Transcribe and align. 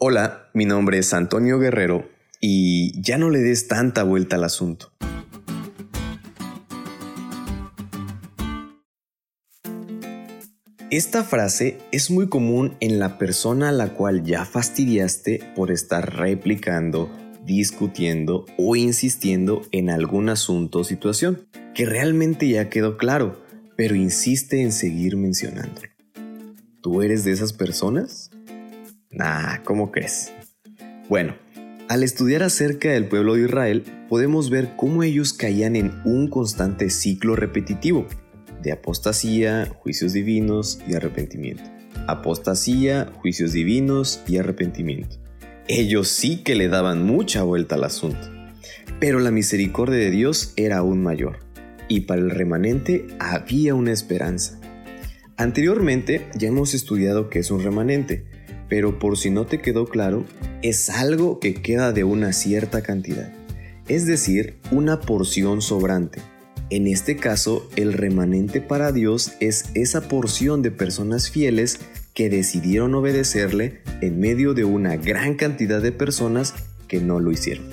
Hola, 0.00 0.48
mi 0.54 0.64
nombre 0.64 0.98
es 0.98 1.12
Antonio 1.12 1.58
Guerrero 1.58 2.08
y 2.40 3.02
ya 3.02 3.18
no 3.18 3.30
le 3.30 3.40
des 3.40 3.66
tanta 3.66 4.04
vuelta 4.04 4.36
al 4.36 4.44
asunto. 4.44 4.92
Esta 10.92 11.24
frase 11.24 11.78
es 11.90 12.12
muy 12.12 12.28
común 12.28 12.76
en 12.78 13.00
la 13.00 13.18
persona 13.18 13.70
a 13.70 13.72
la 13.72 13.94
cual 13.94 14.22
ya 14.22 14.44
fastidiaste 14.44 15.40
por 15.56 15.72
estar 15.72 16.14
replicando, 16.16 17.10
discutiendo 17.44 18.46
o 18.56 18.76
insistiendo 18.76 19.62
en 19.72 19.90
algún 19.90 20.28
asunto 20.28 20.78
o 20.78 20.84
situación 20.84 21.48
que 21.74 21.86
realmente 21.86 22.48
ya 22.48 22.70
quedó 22.70 22.98
claro, 22.98 23.42
pero 23.76 23.96
insiste 23.96 24.62
en 24.62 24.70
seguir 24.70 25.16
mencionándolo. 25.16 25.88
¿Tú 26.82 27.02
eres 27.02 27.24
de 27.24 27.32
esas 27.32 27.52
personas? 27.52 28.30
Nah, 29.10 29.62
¿cómo 29.64 29.90
crees? 29.90 30.32
Bueno, 31.08 31.34
al 31.88 32.02
estudiar 32.02 32.42
acerca 32.42 32.90
del 32.90 33.06
pueblo 33.08 33.34
de 33.34 33.44
Israel, 33.44 33.84
podemos 34.08 34.50
ver 34.50 34.74
cómo 34.76 35.02
ellos 35.02 35.32
caían 35.32 35.76
en 35.76 36.02
un 36.04 36.28
constante 36.28 36.90
ciclo 36.90 37.34
repetitivo 37.34 38.06
de 38.62 38.72
apostasía, 38.72 39.66
juicios 39.78 40.12
divinos 40.12 40.80
y 40.86 40.94
arrepentimiento. 40.94 41.62
Apostasía, 42.06 43.10
juicios 43.14 43.52
divinos 43.52 44.22
y 44.26 44.36
arrepentimiento. 44.36 45.16
Ellos 45.68 46.08
sí 46.08 46.42
que 46.42 46.54
le 46.54 46.68
daban 46.68 47.04
mucha 47.04 47.42
vuelta 47.42 47.76
al 47.76 47.84
asunto. 47.84 48.28
Pero 49.00 49.20
la 49.20 49.30
misericordia 49.30 49.98
de 49.98 50.10
Dios 50.10 50.52
era 50.56 50.78
aún 50.78 51.02
mayor, 51.02 51.38
y 51.88 52.00
para 52.00 52.20
el 52.20 52.30
remanente 52.30 53.06
había 53.18 53.74
una 53.74 53.92
esperanza. 53.92 54.60
Anteriormente 55.36 56.26
ya 56.34 56.48
hemos 56.48 56.74
estudiado 56.74 57.30
qué 57.30 57.38
es 57.38 57.50
un 57.50 57.62
remanente, 57.62 58.26
pero 58.68 58.98
por 58.98 59.16
si 59.16 59.30
no 59.30 59.46
te 59.46 59.60
quedó 59.60 59.86
claro, 59.86 60.24
es 60.62 60.90
algo 60.90 61.40
que 61.40 61.54
queda 61.54 61.92
de 61.92 62.04
una 62.04 62.32
cierta 62.32 62.82
cantidad, 62.82 63.32
es 63.88 64.06
decir, 64.06 64.58
una 64.70 65.00
porción 65.00 65.62
sobrante. 65.62 66.20
En 66.70 66.86
este 66.86 67.16
caso, 67.16 67.68
el 67.76 67.94
remanente 67.94 68.60
para 68.60 68.92
Dios 68.92 69.32
es 69.40 69.70
esa 69.74 70.02
porción 70.08 70.60
de 70.60 70.70
personas 70.70 71.30
fieles 71.30 71.78
que 72.12 72.28
decidieron 72.28 72.94
obedecerle 72.94 73.80
en 74.02 74.20
medio 74.20 74.52
de 74.52 74.64
una 74.64 74.96
gran 74.96 75.34
cantidad 75.34 75.80
de 75.80 75.92
personas 75.92 76.54
que 76.86 77.00
no 77.00 77.20
lo 77.20 77.30
hicieron. 77.30 77.66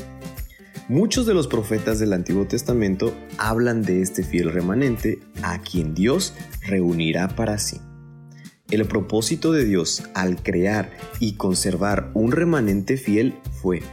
Muchos 0.88 1.26
de 1.26 1.34
los 1.34 1.48
profetas 1.48 1.98
del 1.98 2.14
Antiguo 2.14 2.46
Testamento 2.46 3.12
hablan 3.40 3.82
de 3.82 4.02
este 4.02 4.24
fiel 4.24 4.52
remanente 4.52 5.20
a 5.42 5.60
quien 5.60 5.96
Dios 5.96 6.36
reunirá 6.62 7.28
para 7.30 7.58
sí. 7.58 7.82
El 8.72 8.86
propósito 8.86 9.52
de 9.52 9.64
Dios 9.64 10.04
al 10.16 10.42
crear 10.42 10.90
y 11.20 11.34
conservar 11.34 12.10
un 12.16 12.32
remanente 12.32 12.98
fiel 12.98 13.36
fue 13.62 13.84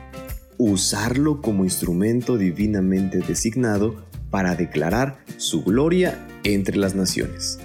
usarlo 0.56 1.42
como 1.42 1.65
instrumento 1.65 2.39
divinamente 2.39 3.19
designado 3.19 4.06
para 4.31 4.55
declarar 4.55 5.23
su 5.37 5.62
gloria 5.62 6.27
entre 6.43 6.78
las 6.78 6.95
naciones. 6.95 7.59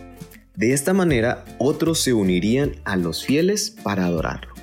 De 0.56 0.74
esta 0.74 0.94
manera, 0.94 1.46
otros 1.60 2.02
se 2.02 2.12
unirían 2.12 2.74
a 2.84 2.98
los 2.98 3.24
fieles 3.24 3.72
para 3.72 4.06
adorarlo. 4.06 4.54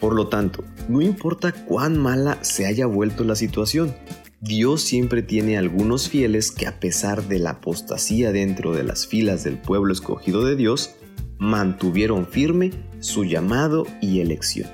Por 0.00 0.14
lo 0.14 0.28
tanto, 0.28 0.64
no 0.88 1.02
importa 1.02 1.52
cuán 1.52 1.98
mala 1.98 2.42
se 2.42 2.64
haya 2.64 2.86
vuelto 2.86 3.22
la 3.22 3.36
situación, 3.36 3.94
Dios 4.40 4.80
siempre 4.82 5.22
tiene 5.22 5.58
algunos 5.58 6.08
fieles 6.08 6.52
que 6.52 6.66
a 6.66 6.80
pesar 6.80 7.28
de 7.28 7.38
la 7.38 7.50
apostasía 7.50 8.32
dentro 8.32 8.72
de 8.72 8.84
las 8.84 9.06
filas 9.06 9.44
del 9.44 9.58
pueblo 9.58 9.92
escogido 9.92 10.44
de 10.44 10.56
Dios, 10.56 10.94
mantuvieron 11.38 12.26
firme 12.26 12.72
su 13.00 13.24
llamado 13.24 13.86
y 14.00 14.20
elección. 14.20 14.70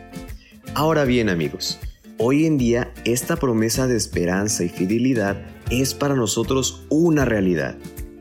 Ahora 0.74 1.04
bien 1.04 1.28
amigos, 1.28 1.78
hoy 2.18 2.46
en 2.46 2.58
día 2.58 2.92
esta 3.04 3.36
promesa 3.36 3.86
de 3.86 3.96
esperanza 3.96 4.64
y 4.64 4.68
fidelidad 4.68 5.44
es 5.70 5.94
para 5.94 6.14
nosotros 6.14 6.86
una 6.88 7.24
realidad. 7.24 7.76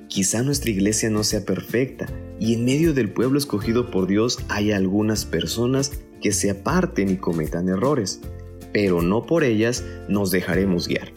Quizá 0.07 0.43
nuestra 0.43 0.71
iglesia 0.71 1.09
no 1.09 1.23
sea 1.23 1.45
perfecta 1.45 2.07
y 2.39 2.53
en 2.55 2.65
medio 2.65 2.93
del 2.93 3.11
pueblo 3.11 3.37
escogido 3.37 3.91
por 3.91 4.07
Dios 4.07 4.39
hay 4.49 4.71
algunas 4.71 5.25
personas 5.25 5.91
que 6.21 6.31
se 6.31 6.49
aparten 6.49 7.09
y 7.09 7.17
cometan 7.17 7.69
errores, 7.69 8.19
pero 8.73 9.01
no 9.01 9.25
por 9.25 9.43
ellas 9.43 9.83
nos 10.09 10.31
dejaremos 10.31 10.87
guiar. 10.87 11.13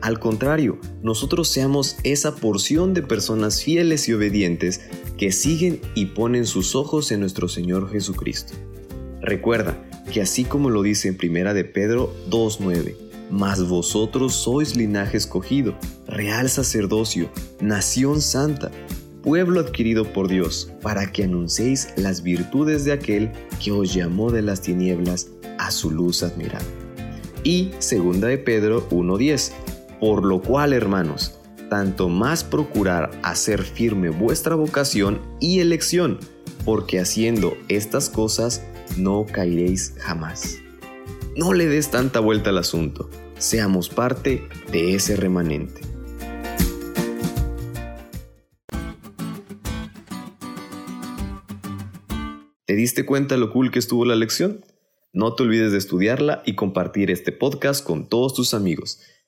Al 0.00 0.20
contrario, 0.20 0.78
nosotros 1.02 1.48
seamos 1.48 1.96
esa 2.04 2.36
porción 2.36 2.94
de 2.94 3.02
personas 3.02 3.62
fieles 3.62 4.08
y 4.08 4.12
obedientes 4.12 4.80
que 5.18 5.32
siguen 5.32 5.80
y 5.94 6.06
ponen 6.06 6.46
sus 6.46 6.74
ojos 6.74 7.12
en 7.12 7.20
nuestro 7.20 7.48
Señor 7.48 7.90
Jesucristo. 7.90 8.54
Recuerda 9.20 9.84
que 10.12 10.22
así 10.22 10.44
como 10.44 10.70
lo 10.70 10.82
dice 10.82 11.08
en 11.08 11.16
Primera 11.16 11.52
de 11.52 11.64
Pedro 11.64 12.14
2.9, 12.30 12.94
mas 13.30 13.68
vosotros 13.68 14.32
sois 14.32 14.76
linaje 14.76 15.18
escogido, 15.18 15.76
real 16.06 16.48
sacerdocio, 16.48 17.28
nación 17.60 18.22
santa, 18.22 18.70
pueblo 19.22 19.60
adquirido 19.60 20.04
por 20.12 20.28
Dios, 20.28 20.72
para 20.80 21.12
que 21.12 21.24
anunciéis 21.24 21.88
las 21.96 22.22
virtudes 22.22 22.84
de 22.84 22.92
aquel 22.92 23.30
que 23.62 23.72
os 23.72 23.92
llamó 23.92 24.30
de 24.30 24.42
las 24.42 24.62
tinieblas 24.62 25.28
a 25.58 25.70
su 25.70 25.90
luz 25.90 26.22
admirable. 26.22 26.68
Y 27.44 27.72
segunda 27.80 28.28
de 28.28 28.38
Pedro 28.38 28.88
1.10, 28.90 29.52
por 30.00 30.24
lo 30.24 30.40
cual, 30.40 30.72
hermanos, 30.72 31.37
tanto 31.68 32.08
más 32.08 32.44
procurar 32.44 33.10
hacer 33.22 33.62
firme 33.62 34.10
vuestra 34.10 34.54
vocación 34.54 35.20
y 35.40 35.60
elección, 35.60 36.18
porque 36.64 37.00
haciendo 37.00 37.56
estas 37.68 38.10
cosas 38.10 38.64
no 38.96 39.26
caeréis 39.26 39.94
jamás. 39.98 40.58
No 41.36 41.52
le 41.52 41.66
des 41.66 41.90
tanta 41.90 42.20
vuelta 42.20 42.50
al 42.50 42.58
asunto, 42.58 43.08
seamos 43.38 43.88
parte 43.88 44.48
de 44.72 44.94
ese 44.94 45.16
remanente. 45.16 45.80
¿Te 52.64 52.74
diste 52.74 53.06
cuenta 53.06 53.38
lo 53.38 53.50
cool 53.50 53.70
que 53.70 53.78
estuvo 53.78 54.04
la 54.04 54.14
lección? 54.14 54.64
No 55.14 55.34
te 55.34 55.42
olvides 55.42 55.72
de 55.72 55.78
estudiarla 55.78 56.42
y 56.44 56.54
compartir 56.54 57.10
este 57.10 57.32
podcast 57.32 57.82
con 57.82 58.08
todos 58.08 58.34
tus 58.34 58.52
amigos. 58.52 59.00